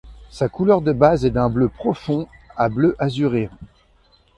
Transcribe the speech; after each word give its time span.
Sa 0.31 0.49
couleur 0.49 0.81
de 0.81 0.93
base 0.93 1.25
est 1.25 1.29
d'un 1.29 1.47
bleu 1.51 1.69
profond 1.69 2.27
à 2.57 2.69
bleu 2.69 2.95
azuréen. 2.97 3.51